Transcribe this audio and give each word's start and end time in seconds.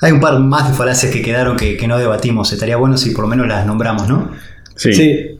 Hay 0.00 0.12
un 0.12 0.20
par 0.20 0.38
más 0.38 0.68
de 0.68 0.76
falacias 0.76 1.12
que 1.12 1.22
quedaron 1.22 1.56
que, 1.56 1.76
que 1.76 1.88
no 1.88 1.98
debatimos. 1.98 2.52
Estaría 2.52 2.76
bueno 2.76 2.96
si 2.96 3.10
por 3.10 3.22
lo 3.22 3.28
menos 3.28 3.46
las 3.48 3.66
nombramos, 3.66 4.08
¿no? 4.08 4.30
Sí. 4.76 4.92
Sí. 4.92 5.38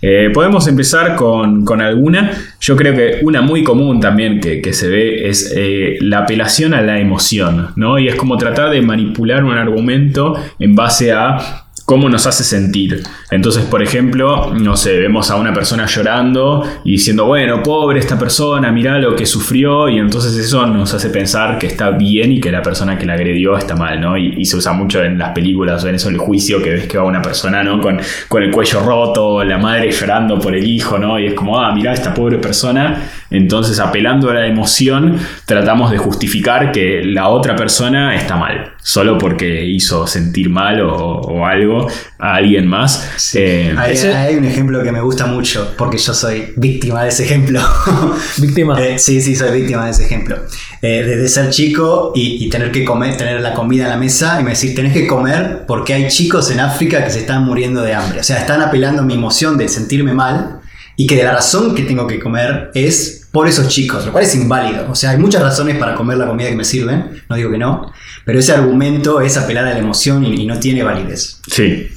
Eh, 0.00 0.30
podemos 0.32 0.66
empezar 0.68 1.16
con, 1.16 1.64
con 1.64 1.80
alguna. 1.80 2.32
Yo 2.60 2.76
creo 2.76 2.94
que 2.94 3.18
una 3.22 3.42
muy 3.42 3.64
común 3.64 4.00
también 4.00 4.40
que, 4.40 4.60
que 4.62 4.72
se 4.72 4.88
ve 4.88 5.28
es 5.28 5.52
eh, 5.56 5.98
la 6.00 6.20
apelación 6.20 6.72
a 6.74 6.82
la 6.82 7.00
emoción, 7.00 7.72
¿no? 7.76 7.98
Y 7.98 8.08
es 8.08 8.14
como 8.14 8.36
tratar 8.36 8.70
de 8.70 8.80
manipular 8.80 9.44
un 9.44 9.56
argumento 9.56 10.34
en 10.58 10.74
base 10.74 11.12
a 11.12 11.67
cómo 11.88 12.10
nos 12.10 12.26
hace 12.26 12.44
sentir. 12.44 13.02
Entonces, 13.30 13.64
por 13.64 13.82
ejemplo, 13.82 14.52
no 14.52 14.76
sé, 14.76 14.98
vemos 14.98 15.30
a 15.30 15.36
una 15.36 15.54
persona 15.54 15.86
llorando 15.86 16.62
y 16.84 16.92
diciendo, 16.92 17.24
bueno, 17.24 17.62
pobre 17.62 17.98
esta 17.98 18.18
persona, 18.18 18.70
mirá 18.70 18.98
lo 18.98 19.16
que 19.16 19.24
sufrió, 19.24 19.88
y 19.88 19.98
entonces 19.98 20.36
eso 20.36 20.66
nos 20.66 20.92
hace 20.92 21.08
pensar 21.08 21.58
que 21.58 21.66
está 21.66 21.92
bien 21.92 22.30
y 22.32 22.40
que 22.40 22.52
la 22.52 22.60
persona 22.60 22.98
que 22.98 23.06
la 23.06 23.14
agredió 23.14 23.56
está 23.56 23.74
mal, 23.74 24.02
¿no? 24.02 24.18
Y, 24.18 24.44
se 24.44 24.58
usa 24.58 24.74
mucho 24.74 25.02
en 25.02 25.16
las 25.16 25.30
películas 25.30 25.82
o 25.82 25.88
en 25.88 25.94
eso 25.94 26.10
el 26.10 26.18
juicio, 26.18 26.62
que 26.62 26.70
ves 26.74 26.86
que 26.88 26.98
va 26.98 27.04
una 27.04 27.22
persona, 27.22 27.64
¿no? 27.64 27.80
Con, 27.80 27.98
con 28.28 28.42
el 28.42 28.50
cuello 28.50 28.80
roto, 28.80 29.42
la 29.42 29.56
madre 29.56 29.90
llorando 29.90 30.38
por 30.38 30.54
el 30.54 30.68
hijo, 30.68 30.98
¿no? 30.98 31.18
Y 31.18 31.28
es 31.28 31.32
como, 31.32 31.58
ah, 31.58 31.74
mirá 31.74 31.94
esta 31.94 32.12
pobre 32.12 32.36
persona. 32.36 33.02
Entonces, 33.30 33.80
apelando 33.80 34.28
a 34.28 34.34
la 34.34 34.46
emoción, 34.46 35.18
tratamos 35.46 35.90
de 35.90 35.96
justificar 35.96 36.70
que 36.70 37.02
la 37.02 37.28
otra 37.28 37.56
persona 37.56 38.14
está 38.14 38.36
mal, 38.36 38.72
solo 38.82 39.18
porque 39.18 39.64
hizo 39.66 40.06
sentir 40.06 40.48
mal 40.50 40.80
o, 40.80 40.94
o 41.20 41.44
algo 41.46 41.88
a 42.18 42.36
alguien 42.36 42.66
más. 42.66 43.34
Eh, 43.34 43.74
Hay, 43.76 43.92
Ese- 43.94 44.14
hay 44.14 44.36
un 44.36 44.44
ejemplo 44.44 44.82
que 44.82 44.92
me 44.92 45.00
gusta 45.00 45.26
mucho, 45.26 45.74
porque 45.76 45.98
yo 45.98 46.14
soy 46.14 46.52
víctima 46.56 47.02
de 47.02 47.08
ese 47.10 47.24
ejemplo. 47.24 47.60
Víctima. 48.38 48.80
Eh, 48.80 48.98
sí, 48.98 49.20
sí, 49.20 49.34
soy 49.36 49.50
víctima 49.60 49.84
de 49.84 49.90
ese 49.90 50.04
ejemplo. 50.04 50.36
Eh, 50.80 51.02
desde 51.04 51.28
ser 51.28 51.50
chico 51.50 52.12
y, 52.14 52.44
y 52.44 52.48
tener 52.48 52.70
que 52.72 52.84
comer, 52.84 53.16
tener 53.16 53.40
la 53.40 53.52
comida 53.52 53.84
en 53.84 53.90
la 53.90 53.96
mesa 53.96 54.40
y 54.40 54.44
me 54.44 54.50
decir, 54.50 54.74
tenés 54.74 54.92
que 54.92 55.06
comer 55.06 55.64
porque 55.66 55.94
hay 55.94 56.08
chicos 56.08 56.50
en 56.50 56.60
África 56.60 57.04
que 57.04 57.10
se 57.10 57.20
están 57.20 57.44
muriendo 57.44 57.82
de 57.82 57.94
hambre. 57.94 58.20
O 58.20 58.24
sea, 58.24 58.38
están 58.38 58.62
apelando 58.62 59.02
a 59.02 59.04
mi 59.04 59.14
emoción 59.14 59.56
de 59.58 59.68
sentirme 59.68 60.12
mal 60.14 60.57
y 60.98 61.06
que 61.06 61.16
de 61.16 61.22
la 61.24 61.32
razón 61.32 61.74
que 61.74 61.84
tengo 61.84 62.06
que 62.06 62.18
comer 62.18 62.70
es 62.74 63.28
por 63.32 63.46
esos 63.48 63.68
chicos, 63.68 64.04
lo 64.04 64.12
cual 64.12 64.24
es 64.24 64.34
inválido. 64.34 64.90
O 64.90 64.94
sea, 64.94 65.10
hay 65.10 65.18
muchas 65.18 65.40
razones 65.42 65.76
para 65.78 65.94
comer 65.94 66.18
la 66.18 66.26
comida 66.26 66.48
que 66.50 66.56
me 66.56 66.64
sirven, 66.64 67.22
no 67.28 67.36
digo 67.36 67.50
que 67.50 67.58
no, 67.58 67.92
pero 68.24 68.38
ese 68.40 68.52
argumento 68.52 69.20
es 69.20 69.36
apelar 69.36 69.66
a 69.66 69.70
la 69.74 69.78
emoción 69.78 70.24
y, 70.24 70.42
y 70.42 70.46
no 70.46 70.58
tiene 70.58 70.82
validez. 70.82 71.40
Sí. 71.50 71.88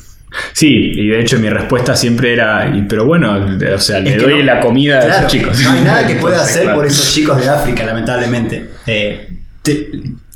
Sí, 0.54 0.68
y 0.96 1.08
de 1.10 1.20
hecho 1.20 1.38
mi 1.40 1.50
respuesta 1.50 1.94
siempre 1.96 2.32
era, 2.32 2.72
y- 2.74 2.84
pero 2.84 3.06
bueno, 3.06 3.34
o 3.76 3.80
sea, 3.80 4.00
le 4.00 4.16
doy 4.16 4.36
no- 4.40 4.44
la 4.46 4.60
comida 4.62 5.00
a 5.00 5.06
Claro, 5.06 5.28
esos 5.28 5.32
chicos. 5.32 5.60
No 5.62 5.72
hay 5.72 5.82
nada 5.82 6.08
que 6.08 6.16
pueda 6.22 6.42
hacer 6.42 6.74
por 6.74 6.86
esos 6.86 7.12
chicos 7.14 7.38
de 7.42 7.50
África, 7.50 7.84
lamentablemente. 7.86 8.70
Eh, 8.88 9.28
te- 9.62 9.90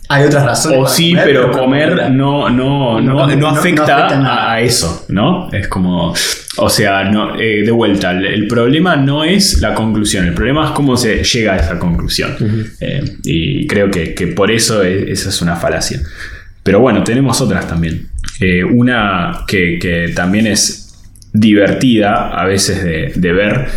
hay 0.10 0.26
otras 0.26 0.46
razones. 0.46 0.80
O 0.82 0.88
sí, 0.88 1.12
comer, 1.12 1.26
pero 1.26 1.52
comer 1.52 2.12
no, 2.12 2.50
no, 2.50 3.00
no, 3.02 3.28
No, 3.36 3.48
afecta, 3.50 4.52
a, 4.52 4.62
eso, 4.62 5.06
¿no? 5.10 5.50
Es 5.52 5.68
como, 5.68 6.14
o 6.58 6.70
sea, 6.70 7.04
no, 7.06 7.40
eh, 7.40 7.64
de 7.64 7.72
vuelta, 7.72 8.12
el, 8.12 8.26
el 8.26 8.48
problema 8.48 8.96
no 8.96 9.24
es 9.24 9.60
la 9.62 9.74
conclusión, 9.74 10.26
el 10.26 10.34
problema 10.34 10.66
es 10.66 10.72
cómo 10.72 10.96
se 10.98 11.24
llega 11.24 11.54
a 11.54 11.58
esa 11.58 11.80
conclusión. 11.80 12.36
Eh, 12.80 13.04
y 13.24 13.68
creo 13.68 13.90
que, 13.90 14.14
que 14.14 14.28
por 14.28 14.52
eso 14.52 14.84
es- 14.84 15.08
esa 15.10 15.30
es 15.30 15.42
una 15.42 15.56
falacia. 15.56 16.00
Pero 16.64 16.80
bueno, 16.80 17.04
tenemos 17.04 17.42
otras 17.42 17.68
también. 17.68 18.08
Eh, 18.40 18.64
una 18.64 19.44
que, 19.48 19.78
que 19.80 20.12
también 20.16 20.48
es 20.48 20.82
divertida 21.32 22.30
a 22.30 22.46
veces 22.46 22.84
de, 22.84 23.12
de 23.16 23.34
ver, 23.34 23.68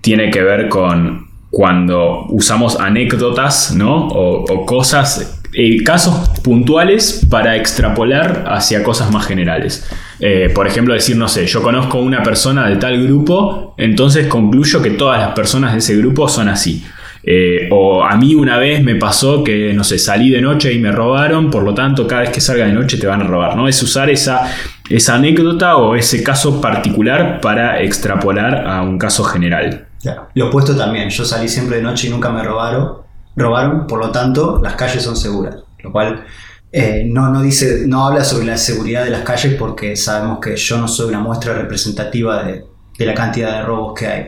tiene 0.00 0.30
que 0.30 0.42
ver 0.42 0.68
con 0.68 1.23
cuando 1.54 2.26
usamos 2.30 2.80
anécdotas, 2.80 3.74
¿no? 3.76 4.08
O, 4.08 4.66
cosas, 4.66 5.40
eh, 5.52 5.84
casos 5.84 6.28
puntuales 6.40 7.24
para 7.30 7.54
extrapolar 7.54 8.44
hacia 8.48 8.82
cosas 8.82 9.12
más 9.12 9.24
generales. 9.24 9.88
Eh, 10.18 10.50
por 10.52 10.66
ejemplo, 10.66 10.94
decir, 10.94 11.16
no 11.16 11.28
sé, 11.28 11.46
yo 11.46 11.62
conozco 11.62 11.98
una 11.98 12.24
persona 12.24 12.68
de 12.68 12.76
tal 12.76 13.00
grupo, 13.04 13.74
entonces 13.78 14.26
concluyo 14.26 14.82
que 14.82 14.90
todas 14.90 15.20
las 15.20 15.32
personas 15.32 15.72
de 15.72 15.78
ese 15.78 15.96
grupo 15.96 16.28
son 16.28 16.48
así. 16.48 16.84
Eh, 17.22 17.68
o 17.70 18.04
a 18.04 18.16
mí 18.16 18.34
una 18.34 18.58
vez 18.58 18.82
me 18.82 18.96
pasó 18.96 19.44
que, 19.44 19.72
no 19.72 19.84
sé, 19.84 19.98
salí 19.98 20.30
de 20.30 20.42
noche 20.42 20.72
y 20.72 20.80
me 20.80 20.90
robaron, 20.90 21.50
por 21.50 21.62
lo 21.62 21.72
tanto 21.72 22.06
cada 22.06 22.22
vez 22.22 22.30
que 22.30 22.40
salga 22.40 22.66
de 22.66 22.72
noche 22.72 22.98
te 22.98 23.06
van 23.06 23.22
a 23.22 23.24
robar, 23.24 23.56
¿no? 23.56 23.68
Es 23.68 23.80
usar 23.80 24.10
esa, 24.10 24.42
esa 24.90 25.14
anécdota 25.14 25.76
o 25.76 25.94
ese 25.94 26.22
caso 26.24 26.60
particular 26.60 27.40
para 27.40 27.80
extrapolar 27.80 28.66
a 28.66 28.82
un 28.82 28.98
caso 28.98 29.22
general. 29.22 29.86
Lo 30.34 30.48
opuesto 30.48 30.76
también. 30.76 31.08
Yo 31.10 31.24
salí 31.24 31.48
siempre 31.48 31.76
de 31.76 31.82
noche 31.82 32.08
y 32.08 32.10
nunca 32.10 32.30
me 32.30 32.42
robaron. 32.42 32.98
Robaron, 33.36 33.86
por 33.86 33.98
lo 33.98 34.10
tanto, 34.10 34.60
las 34.62 34.74
calles 34.74 35.02
son 35.02 35.16
seguras. 35.16 35.56
Lo 35.82 35.92
cual 35.92 36.24
eh, 36.72 37.04
no, 37.06 37.30
no, 37.30 37.42
dice, 37.42 37.84
no 37.86 38.06
habla 38.06 38.24
sobre 38.24 38.46
la 38.46 38.56
seguridad 38.56 39.04
de 39.04 39.10
las 39.10 39.22
calles 39.22 39.54
porque 39.54 39.96
sabemos 39.96 40.38
que 40.40 40.56
yo 40.56 40.78
no 40.78 40.88
soy 40.88 41.08
una 41.08 41.20
muestra 41.20 41.54
representativa 41.54 42.42
de, 42.44 42.64
de 42.98 43.06
la 43.06 43.14
cantidad 43.14 43.58
de 43.58 43.62
robos 43.62 43.98
que 43.98 44.06
hay. 44.06 44.26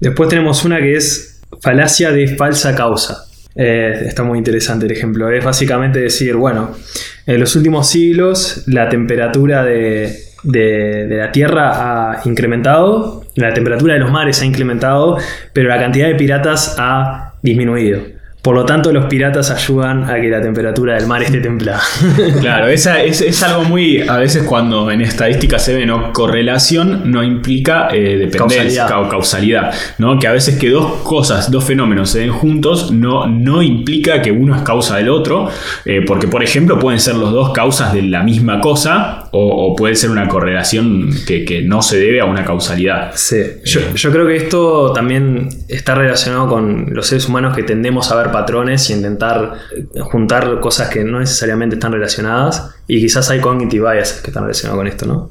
Después 0.00 0.28
tenemos 0.28 0.64
una 0.64 0.78
que 0.78 0.96
es 0.96 1.40
falacia 1.60 2.10
de 2.10 2.36
falsa 2.36 2.74
causa. 2.74 3.24
Eh, 3.54 4.04
está 4.06 4.22
muy 4.22 4.38
interesante 4.38 4.86
el 4.86 4.92
ejemplo. 4.92 5.30
Es 5.30 5.44
básicamente 5.44 6.00
decir, 6.00 6.36
bueno, 6.36 6.70
en 7.26 7.38
los 7.38 7.54
últimos 7.56 7.88
siglos 7.88 8.64
la 8.66 8.88
temperatura 8.88 9.64
de, 9.64 10.16
de- 10.42 11.06
de 11.06 11.16
la 11.16 11.30
Tierra 11.32 12.12
ha 12.12 12.20
incrementado, 12.24 13.24
la 13.36 13.52
temperatura 13.54 13.94
de 13.94 14.00
los 14.00 14.10
mares 14.10 14.40
ha 14.42 14.44
incrementado, 14.44 15.16
pero 15.52 15.68
la 15.68 15.78
cantidad 15.78 16.08
de 16.08 16.14
piratas 16.14 16.76
ha 16.78 17.32
disminuido. 17.42 18.00
Por 18.42 18.56
lo 18.56 18.64
tanto, 18.64 18.92
los 18.92 19.04
piratas 19.04 19.52
ayudan 19.52 20.10
a 20.10 20.20
que 20.20 20.28
la 20.28 20.40
temperatura 20.42 20.94
del 20.94 21.06
mar 21.06 21.22
esté 21.22 21.38
templada. 21.38 21.80
Claro, 22.40 22.66
esa 22.66 23.00
es, 23.00 23.20
es 23.20 23.40
algo 23.44 23.62
muy. 23.62 24.00
A 24.08 24.16
veces 24.16 24.42
cuando 24.42 24.90
en 24.90 25.00
estadística 25.00 25.60
se 25.60 25.76
ve 25.76 25.86
no 25.86 26.12
correlación, 26.12 27.08
no 27.08 27.22
implica 27.22 27.86
eh, 27.92 28.16
dependencia 28.18 28.86
Causalidad. 28.88 29.02
o 29.06 29.08
causalidad. 29.08 29.74
¿no? 29.98 30.18
Que 30.18 30.26
a 30.26 30.32
veces 30.32 30.58
que 30.58 30.70
dos 30.70 31.02
cosas, 31.04 31.52
dos 31.52 31.62
fenómenos 31.62 32.10
se 32.10 32.18
den 32.18 32.32
juntos, 32.32 32.90
no, 32.90 33.28
no 33.28 33.62
implica 33.62 34.20
que 34.22 34.32
uno 34.32 34.56
es 34.56 34.62
causa 34.62 34.96
del 34.96 35.08
otro. 35.10 35.48
eh, 35.84 36.02
porque, 36.04 36.26
por 36.26 36.42
ejemplo, 36.42 36.80
pueden 36.80 36.98
ser 36.98 37.14
los 37.14 37.30
dos 37.30 37.52
causas 37.52 37.92
de 37.92 38.02
la 38.02 38.24
misma 38.24 38.60
cosa, 38.60 39.21
o, 39.32 39.72
o 39.72 39.76
puede 39.76 39.94
ser 39.94 40.10
una 40.10 40.28
correlación 40.28 41.10
que, 41.26 41.44
que 41.44 41.62
no 41.62 41.82
se 41.82 41.98
debe 41.98 42.20
a 42.20 42.26
una 42.26 42.44
causalidad. 42.44 43.12
Sí, 43.14 43.38
yo, 43.64 43.80
yo 43.94 44.12
creo 44.12 44.26
que 44.26 44.36
esto 44.36 44.92
también 44.92 45.48
está 45.68 45.94
relacionado 45.94 46.48
con 46.48 46.94
los 46.94 47.06
seres 47.06 47.28
humanos 47.28 47.56
que 47.56 47.62
tendemos 47.62 48.12
a 48.12 48.16
ver 48.16 48.30
patrones 48.30 48.88
y 48.90 48.92
intentar 48.92 49.54
eh, 49.76 50.00
juntar 50.00 50.60
cosas 50.60 50.90
que 50.90 51.02
no 51.02 51.18
necesariamente 51.18 51.76
están 51.76 51.92
relacionadas. 51.92 52.74
Y 52.86 53.00
quizás 53.00 53.30
hay 53.30 53.40
cognitive 53.40 53.90
biases 53.90 54.20
que 54.20 54.30
están 54.30 54.44
relacionados 54.44 54.78
con 54.78 54.86
esto, 54.86 55.06
¿no? 55.06 55.30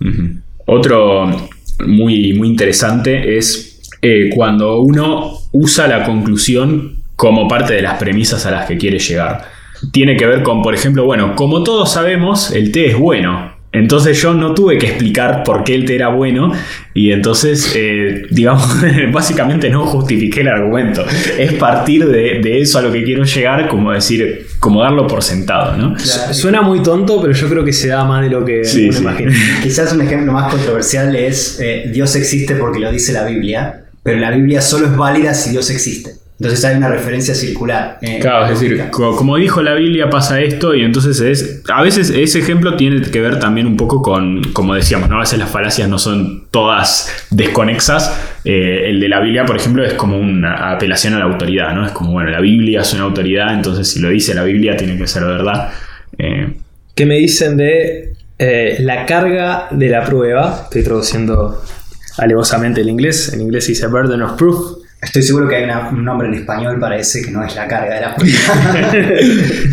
Otro 0.65 1.49
muy, 1.85 2.33
muy 2.33 2.47
interesante 2.47 3.37
es 3.37 3.81
eh, 4.01 4.29
cuando 4.33 4.79
uno 4.79 5.31
usa 5.51 5.87
la 5.87 6.03
conclusión 6.03 7.03
como 7.15 7.47
parte 7.47 7.73
de 7.73 7.83
las 7.83 7.99
premisas 7.99 8.45
a 8.47 8.51
las 8.51 8.65
que 8.67 8.77
quiere 8.77 8.97
llegar. 8.97 9.45
Tiene 9.91 10.15
que 10.15 10.25
ver 10.25 10.43
con, 10.43 10.63
por 10.63 10.73
ejemplo, 10.73 11.05
bueno, 11.05 11.35
como 11.35 11.63
todos 11.63 11.91
sabemos, 11.91 12.51
el 12.51 12.71
té 12.71 12.87
es 12.87 12.97
bueno. 12.97 13.50
Entonces 13.73 14.21
yo 14.21 14.33
no 14.33 14.53
tuve 14.53 14.77
que 14.77 14.87
explicar 14.87 15.43
por 15.45 15.63
qué 15.63 15.75
el 15.75 15.85
té 15.85 15.95
era 15.95 16.09
bueno 16.09 16.51
y 16.93 17.11
entonces, 17.13 17.71
eh, 17.75 18.23
digamos, 18.29 18.67
básicamente 19.13 19.69
no 19.69 19.85
justifiqué 19.85 20.41
el 20.41 20.49
argumento. 20.49 21.05
Es 21.37 21.53
partir 21.53 22.05
de, 22.07 22.39
de 22.41 22.59
eso 22.61 22.79
a 22.79 22.81
lo 22.81 22.91
que 22.91 23.01
quiero 23.03 23.23
llegar, 23.23 23.69
como 23.69 23.93
decir, 23.93 24.47
como 24.59 24.81
darlo 24.81 25.07
por 25.07 25.23
sentado, 25.23 25.77
¿no? 25.77 25.97
Suena 25.99 26.61
muy 26.61 26.83
tonto, 26.83 27.21
pero 27.21 27.33
yo 27.33 27.47
creo 27.47 27.63
que 27.63 27.71
se 27.71 27.87
da 27.87 28.03
más 28.03 28.21
de 28.23 28.29
lo 28.29 28.43
que 28.43 28.65
Sí, 28.65 28.83
uno 28.89 28.93
sí. 28.93 28.99
imagina. 29.03 29.31
Quizás 29.63 29.93
un 29.93 30.01
ejemplo 30.01 30.33
más 30.33 30.51
controversial 30.51 31.15
es 31.15 31.59
eh, 31.61 31.89
Dios 31.93 32.13
existe 32.17 32.55
porque 32.55 32.79
lo 32.79 32.91
dice 32.91 33.13
la 33.13 33.23
Biblia, 33.23 33.85
pero 34.03 34.19
la 34.19 34.31
Biblia 34.31 34.61
solo 34.61 34.87
es 34.87 34.97
válida 34.97 35.33
si 35.33 35.51
Dios 35.51 35.69
existe. 35.69 36.20
Entonces 36.41 36.65
hay 36.65 36.75
una 36.75 36.87
referencia 36.89 37.35
circular. 37.35 37.99
eh, 38.01 38.17
Claro, 38.19 38.51
es 38.51 38.59
decir, 38.59 38.89
como 38.89 39.37
dijo 39.37 39.61
la 39.61 39.75
Biblia 39.75 40.09
pasa 40.09 40.41
esto 40.41 40.73
y 40.73 40.81
entonces 40.81 41.21
es, 41.21 41.61
a 41.71 41.83
veces 41.83 42.09
ese 42.09 42.39
ejemplo 42.39 42.75
tiene 42.77 42.99
que 43.03 43.21
ver 43.21 43.37
también 43.37 43.67
un 43.67 43.77
poco 43.77 44.01
con, 44.01 44.41
como 44.51 44.73
decíamos, 44.73 45.07
¿no? 45.07 45.17
a 45.17 45.19
veces 45.19 45.37
las 45.37 45.51
falacias 45.51 45.87
no 45.87 45.99
son 45.99 46.47
todas 46.49 47.27
desconexas. 47.29 48.39
Eh, 48.43 48.89
el 48.89 48.99
de 48.99 49.07
la 49.07 49.19
Biblia, 49.19 49.45
por 49.45 49.55
ejemplo, 49.55 49.85
es 49.85 49.93
como 49.93 50.17
una 50.17 50.71
apelación 50.71 51.13
a 51.13 51.19
la 51.19 51.25
autoridad, 51.25 51.75
¿no? 51.75 51.85
Es 51.85 51.91
como, 51.91 52.13
bueno, 52.13 52.31
la 52.31 52.41
Biblia 52.41 52.81
es 52.81 52.91
una 52.95 53.03
autoridad, 53.03 53.53
entonces 53.53 53.87
si 53.87 53.99
lo 53.99 54.09
dice 54.09 54.33
la 54.33 54.43
Biblia 54.43 54.75
tiene 54.75 54.97
que 54.97 55.05
ser 55.05 55.23
verdad. 55.23 55.69
Eh, 56.17 56.53
¿Qué 56.95 57.05
me 57.05 57.17
dicen 57.17 57.55
de 57.55 58.13
eh, 58.39 58.77
la 58.79 59.05
carga 59.05 59.67
de 59.69 59.89
la 59.89 60.03
prueba? 60.03 60.61
Estoy 60.63 60.81
traduciendo 60.81 61.61
alevosamente 62.17 62.81
el 62.81 62.89
inglés. 62.89 63.31
En 63.31 63.41
inglés 63.41 63.67
dice 63.67 63.85
burden 63.85 64.23
of 64.23 64.33
proof. 64.39 64.80
Estoy 65.01 65.23
seguro 65.23 65.47
que 65.47 65.55
hay 65.55 65.69
un 65.91 66.05
nombre 66.05 66.27
en 66.27 66.35
español 66.35 66.79
para 66.79 66.95
ese 66.95 67.23
que 67.23 67.31
no 67.31 67.43
es 67.43 67.55
la 67.55 67.67
carga 67.67 67.95
de 67.95 68.01
la. 68.01 68.15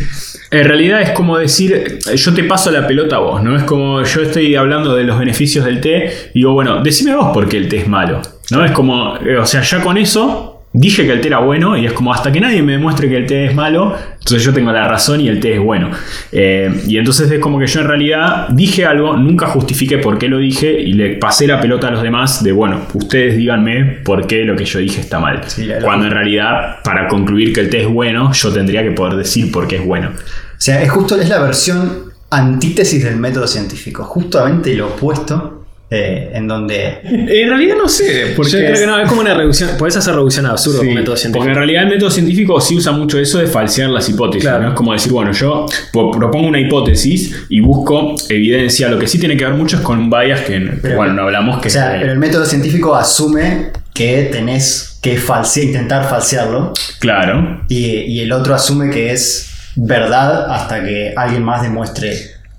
En 0.50 0.64
realidad 0.64 1.02
es 1.02 1.10
como 1.10 1.36
decir, 1.36 1.98
yo 2.14 2.32
te 2.32 2.42
paso 2.44 2.70
la 2.70 2.86
pelota 2.86 3.16
a 3.16 3.18
vos, 3.18 3.42
¿no? 3.42 3.54
Es 3.54 3.64
como 3.64 4.02
yo 4.02 4.22
estoy 4.22 4.56
hablando 4.56 4.94
de 4.96 5.04
los 5.04 5.18
beneficios 5.18 5.66
del 5.66 5.82
té 5.82 6.30
y 6.32 6.38
digo, 6.38 6.54
bueno, 6.54 6.82
decime 6.82 7.14
vos 7.14 7.34
por 7.34 7.50
qué 7.50 7.58
el 7.58 7.68
té 7.68 7.78
es 7.78 7.88
malo, 7.88 8.22
¿no? 8.50 8.64
Es 8.64 8.72
como, 8.72 9.16
eh, 9.18 9.36
o 9.36 9.44
sea, 9.44 9.60
ya 9.60 9.82
con 9.82 9.98
eso 9.98 10.47
dije 10.72 11.04
que 11.06 11.12
el 11.12 11.20
té 11.20 11.28
era 11.28 11.38
bueno 11.38 11.76
y 11.76 11.86
es 11.86 11.92
como 11.92 12.12
hasta 12.12 12.30
que 12.30 12.40
nadie 12.40 12.62
me 12.62 12.72
demuestre 12.72 13.08
que 13.08 13.16
el 13.16 13.26
té 13.26 13.46
es 13.46 13.54
malo, 13.54 13.94
entonces 14.12 14.44
yo 14.44 14.52
tengo 14.52 14.70
la 14.70 14.86
razón 14.86 15.20
y 15.20 15.28
el 15.28 15.40
té 15.40 15.54
es 15.54 15.60
bueno. 15.60 15.90
Eh, 16.30 16.70
y 16.86 16.98
entonces 16.98 17.30
es 17.30 17.38
como 17.40 17.58
que 17.58 17.66
yo 17.66 17.80
en 17.80 17.86
realidad 17.88 18.48
dije 18.50 18.84
algo, 18.84 19.16
nunca 19.16 19.46
justifiqué 19.46 19.98
por 19.98 20.18
qué 20.18 20.28
lo 20.28 20.38
dije 20.38 20.70
y 20.80 20.92
le 20.92 21.16
pasé 21.16 21.46
la 21.46 21.60
pelota 21.60 21.88
a 21.88 21.90
los 21.90 22.02
demás 22.02 22.42
de, 22.44 22.52
bueno, 22.52 22.82
ustedes 22.94 23.36
díganme 23.36 23.98
por 24.04 24.26
qué 24.26 24.44
lo 24.44 24.54
que 24.56 24.64
yo 24.66 24.78
dije 24.78 25.00
está 25.00 25.18
mal. 25.18 25.40
Sí, 25.46 25.64
la- 25.64 25.76
la- 25.80 25.84
Cuando 25.84 26.06
en 26.06 26.12
realidad, 26.12 26.76
para 26.84 27.08
concluir 27.08 27.52
que 27.52 27.60
el 27.60 27.70
té 27.70 27.82
es 27.82 27.88
bueno, 27.88 28.32
yo 28.32 28.52
tendría 28.52 28.82
que 28.82 28.90
poder 28.92 29.16
decir 29.16 29.50
por 29.50 29.66
qué 29.66 29.76
es 29.76 29.84
bueno. 29.84 30.10
O 30.10 30.60
sea, 30.60 30.82
es 30.82 30.90
justo 30.90 31.18
es 31.20 31.28
la 31.28 31.40
versión 31.42 32.08
antítesis 32.30 33.02
del 33.04 33.16
método 33.16 33.46
científico, 33.46 34.04
justamente 34.04 34.74
lo 34.74 34.88
opuesto, 34.88 35.57
eh, 35.90 36.32
en 36.34 36.46
donde 36.46 36.98
En 37.02 37.48
realidad 37.48 37.76
no 37.78 37.88
sé, 37.88 38.34
porque 38.36 38.52
yo 38.52 38.58
creo 38.58 38.72
es- 38.74 38.80
que 38.80 38.86
no, 38.86 39.00
es 39.00 39.08
como 39.08 39.22
una 39.22 39.32
reducción. 39.32 39.70
Podés 39.78 39.96
hacer 39.96 40.14
reducción 40.14 40.44
a 40.46 40.50
absurdo 40.50 40.80
Sí, 40.80 40.86
con 40.86 40.94
método 40.94 41.06
Porque 41.14 41.20
científico. 41.22 41.48
en 41.48 41.54
realidad 41.54 41.82
el 41.84 41.88
método 41.88 42.10
científico 42.10 42.60
sí 42.60 42.76
usa 42.76 42.92
mucho 42.92 43.18
eso 43.18 43.38
de 43.38 43.46
falsear 43.46 43.88
las 43.90 44.06
hipótesis. 44.08 44.42
Claro. 44.42 44.64
¿no? 44.64 44.68
Es 44.70 44.74
como 44.74 44.92
decir, 44.92 45.12
bueno, 45.12 45.32
yo 45.32 45.64
po- 45.92 46.10
propongo 46.10 46.46
una 46.48 46.60
hipótesis 46.60 47.34
y 47.48 47.60
busco 47.60 48.14
evidencia. 48.28 48.88
Lo 48.88 48.98
que 48.98 49.06
sí 49.06 49.18
tiene 49.18 49.36
que 49.36 49.44
ver 49.46 49.54
mucho 49.54 49.76
es 49.76 49.82
con 49.82 49.98
un 49.98 50.10
bias 50.10 50.42
que, 50.42 50.60
Pero- 50.82 50.96
bueno, 50.96 51.14
no 51.14 51.22
hablamos 51.22 51.60
que 51.62 51.68
O 51.68 51.70
sea, 51.70 51.96
eh, 51.96 52.00
pero 52.00 52.12
el 52.12 52.18
método 52.18 52.44
científico 52.44 52.94
asume 52.94 53.68
que 53.94 54.28
tenés 54.30 54.98
que 55.02 55.16
falsear, 55.16 55.66
intentar 55.68 56.08
falsearlo, 56.08 56.72
Claro. 56.98 57.62
y, 57.68 57.86
y 58.02 58.20
el 58.20 58.32
otro 58.32 58.54
asume 58.54 58.90
que 58.90 59.12
es 59.12 59.50
verdad 59.74 60.52
hasta 60.52 60.84
que 60.84 61.14
alguien 61.16 61.42
más 61.44 61.62
demuestre 61.62 62.12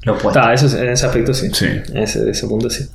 lo 0.03 0.13
opuesto. 0.13 0.39
Está, 0.39 0.53
eso, 0.53 0.65
es- 0.65 0.73
en 0.73 0.89
ese 0.89 1.05
aspecto 1.05 1.33
sí. 1.33 1.47
Sí. 1.53 1.65
En 1.65 1.97
ese, 1.97 2.27
ese 2.29 2.47
punto 2.47 2.69
sí. 2.69 2.85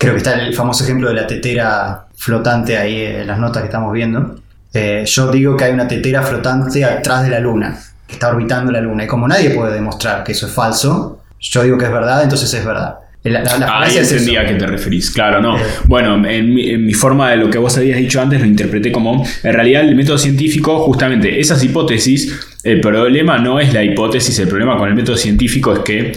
Creo 0.00 0.14
que 0.14 0.18
está 0.18 0.34
el 0.42 0.54
famoso 0.54 0.82
ejemplo 0.84 1.08
de 1.08 1.14
la 1.14 1.26
tetera 1.26 2.06
flotante 2.16 2.76
ahí 2.78 3.02
en 3.02 3.26
las 3.26 3.38
notas 3.38 3.60
que 3.62 3.66
estamos 3.66 3.92
viendo. 3.92 4.40
Eh, 4.72 5.04
yo 5.06 5.30
digo 5.30 5.56
que 5.56 5.64
hay 5.64 5.72
una 5.72 5.86
tetera 5.86 6.22
flotante 6.22 6.82
atrás 6.84 7.22
de 7.24 7.28
la 7.30 7.38
luna, 7.38 7.78
que 8.06 8.14
está 8.14 8.28
orbitando 8.30 8.72
la 8.72 8.80
luna, 8.80 9.04
y 9.04 9.06
como 9.06 9.28
nadie 9.28 9.50
puede 9.50 9.74
demostrar 9.74 10.24
que 10.24 10.32
eso 10.32 10.46
es 10.46 10.52
falso, 10.52 11.20
yo 11.38 11.62
digo 11.62 11.76
que 11.76 11.84
es 11.84 11.92
verdad, 11.92 12.22
entonces 12.22 12.52
es 12.54 12.64
verdad. 12.64 12.94
La, 13.24 13.42
la- 13.42 13.58
la 13.58 13.66
Ahí 13.66 13.72
falacia 13.90 14.00
es 14.00 14.12
entendí 14.12 14.32
eso. 14.36 14.40
a 14.40 14.44
qué 14.46 14.54
te 14.54 14.66
referís. 14.66 15.10
Claro, 15.10 15.42
no. 15.42 15.58
Eh. 15.58 15.62
Bueno, 15.84 16.26
en 16.26 16.54
mi, 16.54 16.70
en 16.70 16.86
mi 16.86 16.94
forma 16.94 17.30
de 17.32 17.36
lo 17.36 17.50
que 17.50 17.58
vos 17.58 17.76
habías 17.76 17.98
dicho 17.98 18.18
antes 18.22 18.40
lo 18.40 18.46
interpreté 18.46 18.90
como, 18.90 19.22
en 19.42 19.52
realidad 19.52 19.82
el 19.82 19.94
método 19.94 20.16
científico, 20.16 20.78
justamente 20.78 21.38
esas 21.38 21.62
hipótesis, 21.62 22.40
el 22.62 22.80
problema 22.80 23.36
no 23.36 23.60
es 23.60 23.74
la 23.74 23.82
hipótesis, 23.84 24.38
el 24.38 24.48
problema 24.48 24.78
con 24.78 24.88
el 24.88 24.94
método 24.94 25.18
científico 25.18 25.74
es 25.74 25.78
que 25.80 26.12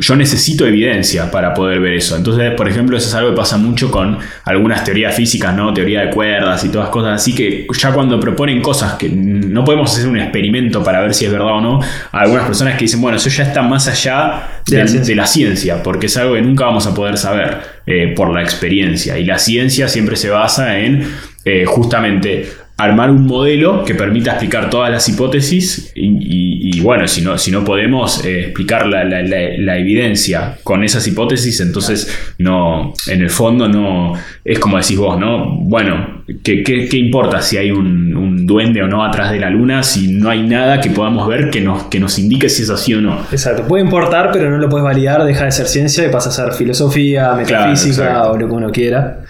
yo 0.00 0.16
necesito 0.16 0.66
evidencia 0.66 1.30
para 1.30 1.52
poder 1.54 1.80
ver 1.80 1.94
eso. 1.94 2.16
Entonces, 2.16 2.52
por 2.54 2.68
ejemplo, 2.68 2.96
eso 2.96 3.08
es 3.08 3.14
algo 3.14 3.30
que 3.30 3.36
pasa 3.36 3.56
mucho 3.58 3.90
con 3.90 4.18
algunas 4.44 4.84
teorías 4.84 5.14
físicas, 5.14 5.54
¿no? 5.54 5.72
Teoría 5.74 6.02
de 6.02 6.10
cuerdas 6.10 6.64
y 6.64 6.68
todas 6.70 6.88
cosas 6.90 7.20
así 7.20 7.34
que 7.34 7.66
ya 7.78 7.92
cuando 7.92 8.18
proponen 8.20 8.60
cosas 8.62 8.94
que 8.94 9.08
no 9.08 9.64
podemos 9.64 9.92
hacer 9.92 10.08
un 10.08 10.18
experimento 10.18 10.82
para 10.82 11.00
ver 11.00 11.14
si 11.14 11.24
es 11.24 11.32
verdad 11.32 11.54
o 11.54 11.60
no, 11.60 11.80
algunas 12.12 12.46
personas 12.46 12.74
que 12.74 12.84
dicen, 12.84 13.00
bueno, 13.00 13.16
eso 13.18 13.28
ya 13.28 13.44
está 13.44 13.62
más 13.62 13.88
allá 13.88 14.60
De 14.66 14.76
la 14.76 14.78
del- 14.84 14.88
ciencia. 14.88 15.12
de 15.12 15.16
la 15.16 15.26
ciencia, 15.26 15.82
porque 15.82 16.06
es 16.06 16.16
algo 16.16 16.34
que 16.34 16.42
nunca 16.42 16.64
vamos 16.66 16.86
a 16.86 16.94
poder 16.94 17.16
saber 17.16 17.58
eh, 17.86 18.12
por 18.14 18.32
la 18.32 18.42
experiencia. 18.42 19.18
Y 19.18 19.24
la 19.24 19.38
ciencia 19.38 19.88
siempre 19.88 20.16
se 20.16 20.30
basa 20.30 20.78
en 20.78 21.08
eh, 21.44 21.64
justamente 21.66 22.48
armar 22.80 23.10
un 23.10 23.26
modelo 23.26 23.84
que 23.84 23.94
permita 23.96 24.30
explicar 24.30 24.70
todas 24.70 24.88
las 24.90 25.08
hipótesis 25.08 25.90
y, 25.96 26.06
y- 26.06 26.78
y, 26.78 26.80
bueno, 26.80 27.08
si 27.08 27.22
no, 27.22 27.36
si 27.36 27.50
no 27.50 27.64
podemos 27.64 28.24
eh, 28.24 28.44
explicar 28.44 28.86
la, 28.86 29.02
la- 29.02 29.22
la- 29.22 29.56
la 29.58 29.78
evidencia 29.78 30.56
con 30.62 30.84
esas 30.84 31.06
hipótesis, 31.08 31.58
entonces 31.60 32.08
no, 32.38 32.92
en 33.08 33.20
el 33.22 33.30
fondo 33.30 33.68
no, 33.68 34.12
es 34.44 34.58
como 34.60 34.76
decís 34.78 34.96
vos, 34.96 35.18
¿no? 35.18 35.56
Bueno, 35.60 36.22
¿qué, 36.44 36.62
qué- 36.62 36.88
qué 36.88 36.96
importa 36.98 37.42
si 37.42 37.56
hay 37.56 37.72
un, 37.72 38.14
un 38.16 38.46
duende 38.46 38.80
o 38.82 38.86
no 38.86 39.04
atrás 39.04 39.32
de 39.32 39.40
la 39.40 39.50
luna 39.50 39.82
si 39.82 40.12
no 40.12 40.30
hay 40.30 40.46
nada 40.46 40.80
que 40.80 40.90
podamos 40.90 41.26
ver 41.26 41.50
que 41.50 41.60
nos, 41.60 41.84
que 41.84 41.98
nos 41.98 42.16
indique 42.18 42.48
si 42.48 42.62
es 42.62 42.70
así 42.70 42.94
o 42.94 43.00
no? 43.00 43.18
Exacto. 43.32 43.64
Puede 43.66 43.82
importar, 43.82 44.30
pero 44.32 44.50
no 44.50 44.58
lo 44.58 44.68
puedes 44.68 44.84
validar, 44.84 45.24
deja 45.24 45.46
de 45.46 45.50
ser 45.50 45.66
ciencia 45.66 46.06
y 46.06 46.10
pasa 46.10 46.28
a 46.28 46.32
ser 46.32 46.52
filosofía, 46.52 47.32
metafísica 47.32 48.28
o 48.30 48.36
lo 48.38 48.46
que 48.46 48.52
uno 48.54 48.70
quiera. 48.70 49.20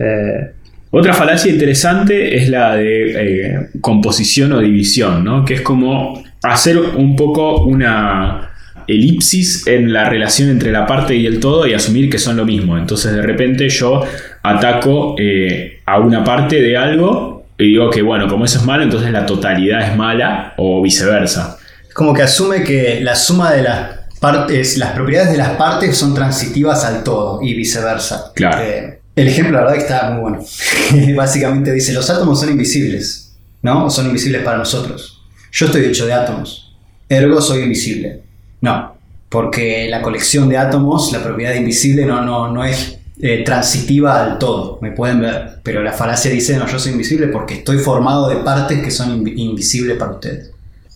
Eh, 0.00 0.52
Otra 0.90 1.12
falacia 1.12 1.52
interesante 1.52 2.36
es 2.36 2.48
la 2.48 2.76
de 2.76 3.12
eh, 3.12 3.68
composición 3.80 4.52
o 4.52 4.60
división, 4.60 5.22
¿no? 5.22 5.44
que 5.44 5.54
es 5.54 5.60
como 5.60 6.22
hacer 6.42 6.78
un 6.78 7.14
poco 7.14 7.64
una 7.64 8.50
elipsis 8.86 9.66
en 9.66 9.92
la 9.92 10.08
relación 10.08 10.48
entre 10.48 10.72
la 10.72 10.86
parte 10.86 11.14
y 11.14 11.26
el 11.26 11.40
todo 11.40 11.66
y 11.66 11.74
asumir 11.74 12.08
que 12.08 12.18
son 12.18 12.38
lo 12.38 12.46
mismo. 12.46 12.78
Entonces 12.78 13.12
de 13.12 13.20
repente 13.20 13.68
yo 13.68 14.02
ataco 14.42 15.14
eh, 15.18 15.80
a 15.84 15.98
una 15.98 16.24
parte 16.24 16.60
de 16.62 16.76
algo 16.76 17.44
y 17.58 17.64
digo 17.68 17.90
que 17.90 18.00
bueno, 18.00 18.26
como 18.26 18.46
eso 18.46 18.58
es 18.58 18.64
malo, 18.64 18.82
entonces 18.82 19.10
la 19.10 19.26
totalidad 19.26 19.82
es 19.82 19.96
mala 19.96 20.54
o 20.56 20.80
viceversa. 20.80 21.58
Es 21.86 21.92
como 21.92 22.14
que 22.14 22.22
asume 22.22 22.64
que 22.64 23.00
la 23.02 23.14
suma 23.14 23.52
de 23.52 23.62
las 23.62 23.90
partes, 24.20 24.78
las 24.78 24.92
propiedades 24.92 25.32
de 25.32 25.38
las 25.38 25.50
partes 25.50 25.96
son 25.96 26.14
transitivas 26.14 26.84
al 26.84 27.04
todo 27.04 27.40
y 27.42 27.54
viceversa. 27.54 28.32
Claro. 28.34 28.62
Eh, 28.62 28.97
el 29.20 29.28
ejemplo, 29.28 29.56
la 29.56 29.64
verdad, 29.64 29.74
que 29.74 29.80
está 29.82 30.10
muy 30.10 30.20
bueno. 30.20 30.44
Básicamente 31.16 31.72
dice: 31.72 31.92
los 31.92 32.08
átomos 32.10 32.40
son 32.40 32.50
invisibles, 32.50 33.36
¿no? 33.62 33.86
O 33.86 33.90
son 33.90 34.06
invisibles 34.06 34.42
para 34.42 34.58
nosotros. 34.58 35.22
Yo 35.52 35.66
estoy 35.66 35.84
hecho 35.84 36.06
de 36.06 36.12
átomos, 36.12 36.74
ergo 37.08 37.40
soy 37.40 37.62
invisible. 37.62 38.22
No, 38.60 38.96
porque 39.28 39.88
la 39.88 40.02
colección 40.02 40.48
de 40.48 40.58
átomos, 40.58 41.12
la 41.12 41.22
propiedad 41.22 41.52
de 41.52 41.58
invisible, 41.58 42.04
no, 42.06 42.22
no, 42.24 42.50
no 42.52 42.64
es 42.64 42.98
eh, 43.20 43.42
transitiva 43.44 44.22
al 44.24 44.38
todo. 44.38 44.78
Me 44.82 44.92
pueden 44.92 45.20
ver, 45.20 45.60
pero 45.62 45.82
la 45.82 45.92
falacia 45.92 46.30
dice: 46.30 46.56
no, 46.56 46.66
yo 46.66 46.78
soy 46.78 46.92
invisible 46.92 47.28
porque 47.28 47.54
estoy 47.54 47.78
formado 47.78 48.28
de 48.28 48.36
partes 48.36 48.80
que 48.82 48.90
son 48.90 49.24
invi- 49.24 49.34
invisibles 49.36 49.96
para 49.96 50.12
ustedes. 50.12 50.50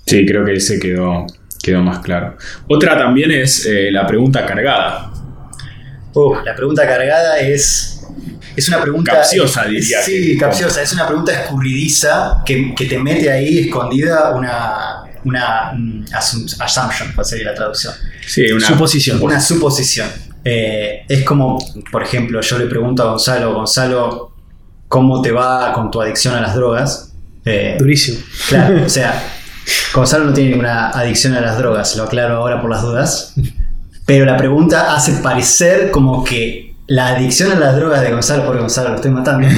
Sí, 0.06 0.26
creo 0.26 0.44
que 0.44 0.54
ese 0.54 0.78
quedó, 0.80 1.26
quedó 1.62 1.80
más 1.82 2.00
claro. 2.00 2.36
Otra 2.68 2.98
también 2.98 3.30
es 3.30 3.64
eh, 3.66 3.90
la 3.90 4.06
pregunta 4.06 4.44
cargada. 4.44 5.12
Uh, 6.14 6.34
la 6.44 6.54
pregunta 6.54 6.86
cargada 6.86 7.38
es. 7.38 7.91
Es 8.56 8.68
una 8.68 8.80
pregunta. 8.82 9.12
Capciosa, 9.12 9.64
diría 9.64 10.02
Sí, 10.02 10.32
que- 10.32 10.38
capciosa. 10.38 10.82
Es 10.82 10.92
una 10.92 11.06
pregunta 11.06 11.32
escurridiza 11.32 12.42
que, 12.44 12.74
que 12.74 12.86
te 12.86 12.98
mete 12.98 13.30
ahí 13.30 13.58
escondida 13.60 14.30
una. 14.34 14.98
Una 15.24 15.70
assum- 16.18 16.52
assumption, 16.58 17.12
cuál 17.14 17.24
sería 17.24 17.46
la 17.50 17.54
traducción. 17.54 17.94
Sí, 18.26 18.50
una 18.50 18.66
Suposición. 18.66 19.22
Una 19.22 19.40
suposición. 19.40 20.08
Eh, 20.44 21.04
es 21.08 21.22
como, 21.22 21.58
por 21.92 22.02
ejemplo, 22.02 22.40
yo 22.40 22.58
le 22.58 22.66
pregunto 22.66 23.04
a 23.04 23.10
Gonzalo, 23.10 23.54
Gonzalo, 23.54 24.32
¿cómo 24.88 25.22
te 25.22 25.30
va 25.30 25.72
con 25.74 25.92
tu 25.92 26.02
adicción 26.02 26.34
a 26.34 26.40
las 26.40 26.56
drogas? 26.56 27.12
Eh, 27.44 27.76
durísimo. 27.78 28.18
Claro, 28.48 28.84
o 28.84 28.88
sea, 28.88 29.22
Gonzalo 29.94 30.24
no 30.24 30.32
tiene 30.32 30.50
ninguna 30.50 30.88
adicción 30.90 31.34
a 31.34 31.40
las 31.40 31.56
drogas, 31.56 31.94
lo 31.94 32.02
aclaro 32.02 32.38
ahora 32.38 32.60
por 32.60 32.68
las 32.70 32.82
dudas. 32.82 33.34
Pero 34.06 34.24
la 34.24 34.36
pregunta 34.36 34.92
hace 34.96 35.12
parecer 35.22 35.92
como 35.92 36.24
que 36.24 36.71
la 36.92 37.08
adicción 37.08 37.50
a 37.52 37.54
las 37.54 37.74
drogas 37.74 38.02
de 38.02 38.10
Gonzalo, 38.10 38.44
por 38.44 38.58
Gonzalo 38.58 38.90
lo 38.90 38.96
estoy 38.96 39.10
matando, 39.12 39.48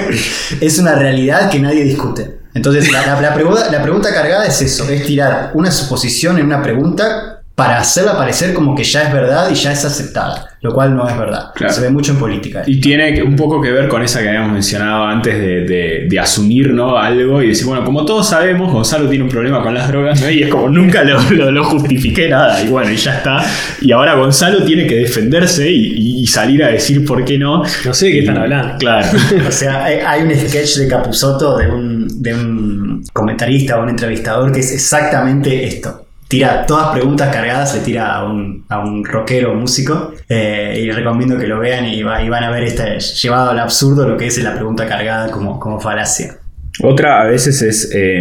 es 0.60 0.78
una 0.78 0.94
realidad 0.96 1.50
que 1.50 1.58
nadie 1.58 1.82
discute. 1.82 2.40
Entonces, 2.52 2.92
la, 2.92 3.20
la- 3.20 3.34
pregunta, 3.34 3.70
la 3.70 3.82
pregunta 3.82 4.12
cargada 4.12 4.44
es 4.46 4.60
eso: 4.60 4.88
es 4.90 5.04
tirar 5.06 5.50
una 5.54 5.70
suposición 5.70 6.38
en 6.38 6.46
una 6.46 6.62
pregunta 6.62 7.33
para 7.54 7.78
hacerla 7.78 8.16
parecer 8.16 8.52
como 8.52 8.74
que 8.74 8.82
ya 8.82 9.02
es 9.04 9.12
verdad 9.12 9.48
y 9.48 9.54
ya 9.54 9.70
es 9.70 9.84
aceptada, 9.84 10.56
lo 10.60 10.74
cual 10.74 10.96
no 10.96 11.08
es 11.08 11.16
verdad. 11.16 11.52
Claro. 11.54 11.72
Se 11.72 11.80
ve 11.82 11.88
mucho 11.90 12.10
en 12.10 12.18
política. 12.18 12.64
Y 12.66 12.80
tiene 12.80 13.22
un 13.22 13.36
poco 13.36 13.60
que 13.62 13.70
ver 13.70 13.86
con 13.86 14.02
esa 14.02 14.20
que 14.22 14.28
habíamos 14.28 14.50
mencionado 14.52 15.04
antes 15.04 15.38
de, 15.38 15.60
de- 15.64 16.06
de 16.08 16.18
asumir 16.18 16.74
¿no? 16.74 16.98
algo 16.98 17.40
y 17.42 17.48
decir, 17.50 17.64
bueno, 17.66 17.84
como 17.84 18.04
todos 18.04 18.28
sabemos, 18.28 18.72
Gonzalo 18.72 19.08
tiene 19.08 19.22
un 19.22 19.30
problema 19.30 19.62
con 19.62 19.72
las 19.72 19.86
drogas, 19.86 20.20
¿no? 20.20 20.28
y 20.30 20.42
es 20.42 20.48
como 20.48 20.68
nunca 20.68 21.04
lo, 21.04 21.20
lo- 21.30 21.52
lo 21.52 21.64
justifiqué 21.64 22.28
nada, 22.28 22.60
y 22.60 22.66
bueno, 22.66 22.90
y 22.90 22.96
ya 22.96 23.18
está. 23.18 23.44
Y 23.80 23.92
ahora 23.92 24.14
Gonzalo 24.14 24.64
tiene 24.64 24.88
que 24.88 24.96
defenderse 24.96 25.70
y, 25.70 25.92
y- 25.96 26.20
y 26.22 26.26
salir 26.26 26.64
a 26.64 26.68
decir 26.70 27.04
por 27.04 27.24
qué 27.24 27.38
no. 27.38 27.62
No 27.84 27.94
sé 27.94 28.06
de 28.06 28.12
qué 28.12 28.16
Y- 28.18 28.20
están 28.22 28.38
hablando. 28.38 28.78
Claro. 28.78 29.06
O 29.46 29.52
sea, 29.52 29.84
hay, 29.84 29.98
hay 30.04 30.22
un 30.22 30.34
sketch 30.34 30.76
de 30.78 30.88
Capusotto 30.88 31.56
de 31.58 31.68
un, 31.70 32.20
de 32.20 32.34
un 32.34 33.04
comentarista 33.12 33.78
o 33.78 33.82
un 33.84 33.90
entrevistador 33.90 34.50
que 34.50 34.58
es 34.60 34.72
exactamente 34.72 35.64
esto. 35.66 36.03
Tira 36.28 36.64
todas 36.66 36.88
preguntas 36.92 37.32
cargadas, 37.32 37.74
le 37.74 37.80
tira 37.82 38.14
a 38.14 38.24
un, 38.24 38.64
a 38.68 38.78
un 38.80 39.04
rockero 39.04 39.54
músico. 39.54 40.12
eh, 40.28 40.80
y 40.82 40.90
recomiendo 40.90 41.38
que 41.38 41.46
lo 41.46 41.58
vean 41.60 41.84
y, 41.86 42.02
va- 42.02 42.22
y 42.22 42.28
van 42.28 42.44
a 42.44 42.50
ver 42.50 42.64
este 42.64 42.98
llevado 42.98 43.50
al 43.50 43.58
absurdo 43.60 44.08
lo 44.08 44.16
que 44.16 44.26
es 44.26 44.42
la 44.42 44.54
pregunta 44.54 44.86
cargada 44.86 45.30
como, 45.30 45.60
como 45.60 45.78
falacia. 45.80 46.36
Otra 46.82 47.20
a 47.20 47.24
veces 47.24 47.62
es, 47.62 47.90
eh, 47.94 48.20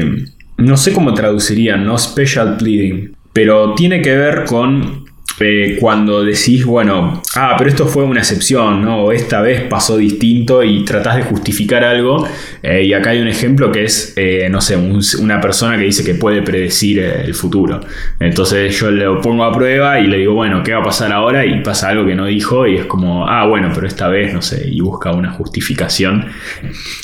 no 0.57 0.77
sé 0.77 0.93
cómo 0.93 1.13
traducirían, 1.13 1.85
no 1.85 1.97
special 1.97 2.57
pleading, 2.57 3.15
pero 3.31 3.73
tiene 3.73 4.01
que 4.01 4.15
ver 4.15 4.43
con 4.45 5.02
eh, 5.39 5.77
cuando 5.79 6.23
decís, 6.23 6.63
bueno, 6.63 7.21
ah, 7.35 7.55
pero 7.57 7.69
esto 7.69 7.87
fue 7.87 8.03
una 8.03 8.19
excepción, 8.19 8.83
¿no? 8.83 9.11
Esta 9.11 9.41
vez 9.41 9.61
pasó 9.61 9.97
distinto 9.97 10.63
y 10.63 10.85
tratás 10.85 11.15
de 11.17 11.23
justificar 11.23 11.83
algo. 11.83 12.27
eh, 12.61 12.83
y 12.83 12.93
acá 12.93 13.09
hay 13.09 13.19
un 13.19 13.27
ejemplo 13.27 13.71
que 13.71 13.83
es, 13.85 14.13
eh, 14.15 14.47
no 14.49 14.61
sé, 14.61 14.77
un- 14.77 15.01
una 15.19 15.41
persona 15.41 15.75
que 15.77 15.83
dice 15.85 16.03
que 16.05 16.13
puede 16.15 16.41
predecir 16.43 16.99
el 16.99 17.33
futuro. 17.33 17.81
Entonces 18.19 18.79
yo 18.79 18.89
le 18.91 19.05
pongo 19.21 19.43
a 19.43 19.51
prueba 19.51 19.99
y 19.99 20.07
le 20.07 20.17
digo, 20.19 20.33
bueno, 20.33 20.61
¿qué 20.63 20.71
va 20.73 20.81
a 20.81 20.83
pasar 20.83 21.11
ahora? 21.11 21.45
Y 21.45 21.61
pasa 21.61 21.89
algo 21.89 22.05
que 22.05 22.15
no 22.15 22.25
dijo 22.27 22.67
y 22.67 22.77
es 22.77 22.85
como, 22.85 23.27
ah, 23.27 23.45
bueno, 23.47 23.71
pero 23.73 23.87
esta 23.87 24.07
vez, 24.07 24.33
no 24.33 24.41
sé, 24.41 24.67
y 24.71 24.79
busca 24.81 25.11
una 25.11 25.31
justificación. 25.31 26.27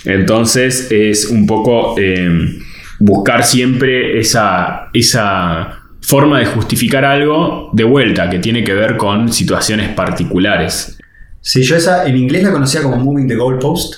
Entonces 0.06 0.88
es 0.92 1.26
un 1.26 1.46
poco 1.48 1.96
buscar 3.00 3.44
siempre 3.44 4.20
esa, 4.20 4.90
esa 4.94 5.79
forma 6.02 6.40
de 6.40 6.46
justificar 6.46 7.06
algo 7.06 7.70
de 7.74 7.84
vuelta 7.84 8.30
que 8.30 8.40
tiene 8.40 8.64
que 8.64 8.74
ver 8.74 8.98
con 8.98 9.32
situaciones 9.32 9.90
particulares. 9.90 10.98
Sí, 11.42 11.64
yo 11.64 11.76
esa 11.76 12.06
en 12.06 12.18
inglés 12.18 12.44
la 12.44 12.52
conocía 12.52 12.82
como 12.82 12.98
moving 12.98 13.28
the 13.28 13.36
goalpost, 13.36 13.96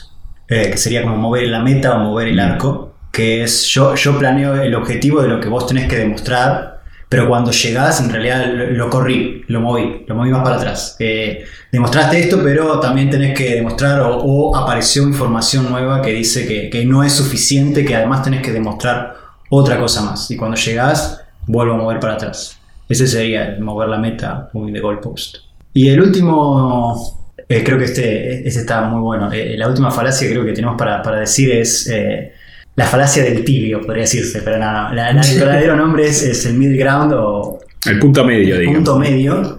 eh, 0.48 0.70
que 0.72 0.78
sería 0.78 1.04
como 1.04 1.18
mover 1.18 1.48
la 1.48 1.62
meta 1.62 1.96
o 1.96 2.00
mover 2.00 2.28
el 2.28 2.40
arco, 2.40 2.96
que 3.12 3.44
es 3.44 3.66
yo, 3.66 3.96
yo 3.96 4.18
planeo 4.18 4.62
el 4.62 4.76
objetivo 4.76 5.22
de 5.22 5.28
lo 5.28 5.40
que 5.40 5.50
vos 5.50 5.66
tenés 5.68 5.88
que 5.88 5.98
demostrar, 5.98 6.82
pero 7.10 7.28
cuando 7.28 7.52
llegás 7.52 8.00
en 8.00 8.10
realidad 8.10 8.46
lo, 8.54 8.70
lo 8.72 8.90
corrí, 8.90 9.44
lo 9.48 9.60
moví, 9.60 10.06
lo 10.08 10.16
moví 10.16 10.30
más 10.30 10.44
para 10.44 10.56
atrás. 10.56 10.96
Eh, 11.00 11.44
demostraste 11.72 12.20
esto, 12.20 12.42
pero 12.44 12.80
también 12.80 13.10
tenés 13.10 13.38
que 13.38 13.56
demostrar 13.56 14.00
o, 14.02 14.18
o 14.18 14.56
apareció 14.56 15.04
información 15.04 15.70
nueva 15.70 16.02
que 16.02 16.14
dice 16.14 16.48
que, 16.48 16.70
que 16.70 16.86
no 16.86 17.04
es 17.04 17.12
suficiente, 17.14 17.84
que 17.84 17.96
además 17.96 18.24
tenés 18.24 18.42
que 18.42 18.52
demostrar 18.52 19.16
otra 19.50 19.78
cosa 19.78 20.04
más. 20.04 20.32
Y 20.32 20.38
cuando 20.38 20.56
llegás, 20.56 21.22
vuelvo 21.48 21.74
a 21.74 21.78
mover 21.78 22.00
para 22.00 22.14
atrás. 22.14 22.58
Ese 22.90 23.08
sería 23.08 23.58
mover 23.60 23.90
la 23.90 23.98
meta, 23.98 24.50
moving 24.54 24.74
the 24.74 24.80
goalpost. 24.80 25.38
Y 25.74 25.90
el 25.90 26.02
último, 26.02 27.34
eh, 27.48 27.64
creo 27.64 27.78
que 27.78 27.86
este, 27.86 28.48
este 28.48 28.62
está 28.62 28.82
muy 28.82 29.02
bueno. 29.02 29.32
Eh, 29.32 29.56
la 29.58 29.68
última 29.70 29.90
falacia 29.92 30.28
que 30.28 30.34
creo 30.34 30.46
que 30.46 30.52
tenemos 30.54 30.76
para, 30.78 31.02
para 31.02 31.20
decir 31.20 31.52
es 31.52 31.88
eh, 31.88 32.34
la 32.76 32.86
falacia 32.86 33.24
del 33.24 33.44
tibio, 33.46 33.82
podría 33.82 34.04
decirse, 34.04 34.42
pero 34.44 34.58
nada, 34.58 34.94
la- 34.94 35.10
el 35.12 35.16
verdadero 35.40 35.76
nombre 35.76 36.08
es, 36.08 36.22
es 36.24 36.46
el 36.46 36.56
middle 36.56 36.78
ground 36.78 37.14
o 37.16 37.60
El 37.86 38.00
punto 38.00 38.26
medio, 38.26 38.58
digamos. 38.58 38.76
punto 38.76 39.00
medio, 39.00 39.58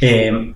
que 0.00 0.54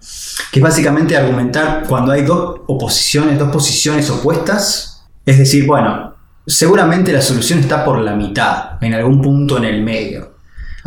es 0.52 0.60
básicamente 0.62 1.16
argumentar 1.16 1.84
cuando 1.88 2.12
hay 2.12 2.22
dos 2.22 2.60
oposiciones, 2.66 3.38
dos 3.38 3.50
posiciones 3.50 4.10
opuestas, 4.10 5.06
es 5.24 5.38
decir, 5.38 5.66
bueno, 5.66 6.14
seguramente 6.46 7.12
la 7.12 7.20
solución 7.22 7.58
está 7.60 7.84
por 7.84 7.98
la 8.00 8.14
mitad, 8.14 8.82
en 8.82 8.94
algún 8.94 9.20
punto 9.22 9.56
en 9.58 9.64
el 9.64 9.82
medio. 9.82 10.27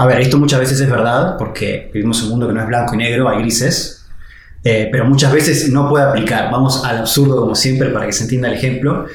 A 0.02 0.08
ver, 0.08 0.20
esto 0.20 0.40
muchas 0.40 0.60
veces 0.60 0.82
es 0.82 0.90
verdad, 0.90 1.38
porque 1.38 1.92
vivimos 1.94 2.18
en 2.22 2.24
un 2.24 2.30
mundo 2.32 2.48
que 2.48 2.54
no 2.54 2.62
es 2.62 2.68
blanco 2.68 2.96
y 2.96 2.98
negro, 2.98 3.30
hay 3.30 3.38
grises, 3.38 4.04
eh, 4.64 4.90
pero 4.92 5.06
muchas 5.06 5.32
veces 5.32 5.70
no 5.70 5.88
puede 5.88 6.06
aplicar. 6.06 6.50
Vamos 6.52 6.84
al 6.84 6.98
absurdo 6.98 7.40
como 7.40 7.54
siempre 7.54 7.90
para 7.90 8.08
que 8.08 8.12
se 8.12 8.24
entienda 8.24 8.48
el 8.48 8.56
ejemplo. 8.56 9.06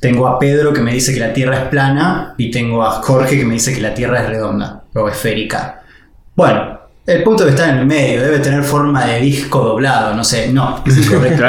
Tengo 0.00 0.26
a 0.26 0.40
Pedro 0.40 0.72
que 0.72 0.80
me 0.80 0.92
dice 0.92 1.14
que 1.14 1.20
la 1.20 1.32
Tierra 1.32 1.58
es 1.58 1.68
plana 1.68 2.34
y 2.38 2.50
tengo 2.50 2.82
a 2.82 2.90
Jorge 3.02 3.38
que 3.38 3.44
me 3.44 3.54
dice 3.54 3.72
que 3.72 3.80
la 3.80 3.94
Tierra 3.94 4.22
es 4.22 4.28
redonda 4.28 4.82
o 4.94 5.08
esférica. 5.08 5.84
Bueno, 6.34 6.76
el 7.06 7.22
punto 7.22 7.44
que 7.44 7.50
está 7.50 7.70
en 7.70 7.78
el 7.78 7.86
medio 7.86 8.20
debe 8.20 8.40
tener 8.40 8.64
forma 8.64 9.06
de 9.06 9.20
disco 9.20 9.60
doblado, 9.60 10.12
no 10.12 10.24
sé, 10.24 10.52
no, 10.52 10.82
es 10.86 11.06
incorrecto. 11.06 11.44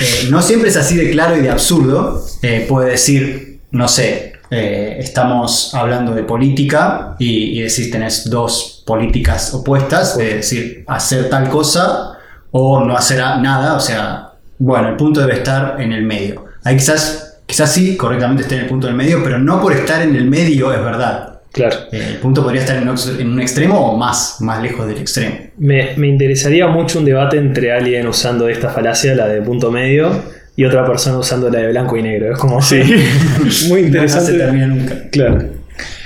Eh, 0.00 0.28
no 0.30 0.40
siempre 0.40 0.70
es 0.70 0.78
así 0.78 0.96
de 0.96 1.10
claro 1.10 1.36
y 1.36 1.42
de 1.42 1.50
absurdo. 1.50 2.24
Eh, 2.40 2.64
puede 2.66 2.92
decir, 2.92 3.60
no 3.70 3.86
sé, 3.86 4.31
eh, 4.52 4.96
estamos 4.98 5.74
hablando 5.74 6.14
de 6.14 6.24
política 6.24 7.16
y, 7.18 7.58
y 7.58 7.62
decir 7.62 7.90
tenés 7.90 8.28
dos 8.28 8.84
políticas 8.86 9.54
opuestas, 9.54 10.18
es 10.18 10.34
decir, 10.34 10.84
hacer 10.86 11.30
tal 11.30 11.48
cosa 11.48 12.18
o 12.50 12.84
no 12.84 12.94
hacer 12.94 13.18
nada, 13.18 13.74
o 13.74 13.80
sea, 13.80 14.32
bueno, 14.58 14.90
el 14.90 14.96
punto 14.96 15.20
debe 15.20 15.34
estar 15.34 15.80
en 15.80 15.92
el 15.92 16.02
medio. 16.02 16.44
Ahí 16.64 16.76
quizás, 16.76 17.40
quizás 17.46 17.72
sí, 17.72 17.96
correctamente 17.96 18.42
esté 18.42 18.56
en 18.56 18.60
el 18.62 18.68
punto 18.68 18.86
del 18.86 18.94
medio, 18.94 19.24
pero 19.24 19.38
no 19.38 19.60
por 19.60 19.72
estar 19.72 20.02
en 20.02 20.14
el 20.14 20.26
medio 20.26 20.72
es 20.72 20.84
verdad. 20.84 21.40
Claro. 21.50 21.76
Eh, 21.90 22.08
el 22.12 22.16
punto 22.16 22.42
podría 22.42 22.62
estar 22.62 22.76
en 22.76 22.88
un, 22.88 22.96
en 23.18 23.28
un 23.28 23.40
extremo 23.40 23.92
o 23.92 23.96
más, 23.96 24.36
más 24.40 24.62
lejos 24.62 24.86
del 24.86 24.98
extremo. 24.98 25.36
Me, 25.58 25.96
me 25.96 26.08
interesaría 26.08 26.66
mucho 26.66 26.98
un 26.98 27.04
debate 27.04 27.36
entre 27.36 27.72
alguien 27.72 28.06
usando 28.06 28.48
esta 28.48 28.70
falacia, 28.70 29.14
la 29.14 29.28
de 29.28 29.42
punto 29.42 29.70
medio, 29.70 30.10
y 30.56 30.64
otra 30.64 30.84
persona 30.86 31.18
usando 31.18 31.48
la 31.50 31.60
de 31.60 31.68
blanco 31.68 31.96
y 31.96 32.02
negro. 32.02 32.32
Es 32.32 32.38
como 32.38 32.58
muy 32.70 32.78
No, 32.80 33.44
no 33.44 33.50
se 33.50 33.80
interesante. 33.80 34.32
termina 34.34 34.66
nunca. 34.66 35.08
claro. 35.10 35.42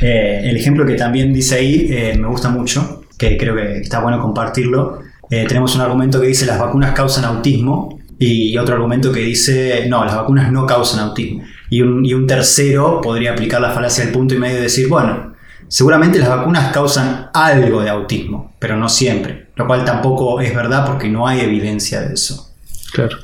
Eh, 0.00 0.40
el 0.44 0.56
ejemplo 0.56 0.86
que 0.86 0.94
también 0.94 1.32
dice 1.32 1.56
ahí 1.56 1.88
eh, 1.90 2.16
me 2.18 2.28
gusta 2.28 2.48
mucho, 2.48 3.02
que 3.18 3.36
creo 3.36 3.54
que 3.56 3.78
está 3.78 4.00
bueno 4.00 4.20
compartirlo. 4.20 5.00
Eh, 5.30 5.44
tenemos 5.48 5.74
un 5.74 5.80
argumento 5.80 6.20
que 6.20 6.28
dice 6.28 6.46
las 6.46 6.58
vacunas 6.58 6.92
causan 6.92 7.24
autismo 7.24 7.98
y 8.18 8.56
otro 8.56 8.76
argumento 8.76 9.12
que 9.12 9.20
dice 9.20 9.86
no, 9.88 10.04
las 10.04 10.14
vacunas 10.16 10.52
no 10.52 10.66
causan 10.66 11.00
autismo. 11.00 11.42
Y 11.68 11.82
un, 11.82 12.04
y 12.06 12.14
un 12.14 12.26
tercero 12.28 13.00
podría 13.02 13.32
aplicar 13.32 13.60
la 13.60 13.70
falacia 13.70 14.04
del 14.04 14.12
punto 14.12 14.34
y 14.34 14.38
medio 14.38 14.58
y 14.58 14.62
decir, 14.62 14.88
bueno, 14.88 15.34
seguramente 15.66 16.20
las 16.20 16.28
vacunas 16.28 16.72
causan 16.72 17.26
algo 17.34 17.82
de 17.82 17.90
autismo, 17.90 18.54
pero 18.60 18.76
no 18.76 18.88
siempre, 18.88 19.48
lo 19.56 19.66
cual 19.66 19.84
tampoco 19.84 20.40
es 20.40 20.54
verdad 20.54 20.86
porque 20.86 21.08
no 21.08 21.26
hay 21.26 21.40
evidencia 21.40 22.00
de 22.02 22.14
eso. 22.14 22.54
Claro. 22.92 23.18